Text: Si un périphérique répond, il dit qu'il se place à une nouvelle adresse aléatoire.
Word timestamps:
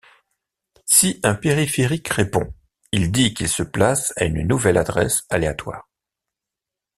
Si 0.87 1.19
un 1.21 1.35
périphérique 1.35 2.07
répond, 2.07 2.55
il 2.91 3.11
dit 3.11 3.35
qu'il 3.35 3.47
se 3.47 3.61
place 3.61 4.13
à 4.17 4.23
une 4.25 4.47
nouvelle 4.47 4.77
adresse 4.79 5.27
aléatoire. 5.29 5.87